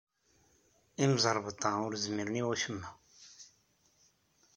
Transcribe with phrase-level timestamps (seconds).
[1.03, 2.89] Imẓerbeḍḍa ur zmiren i wacemma.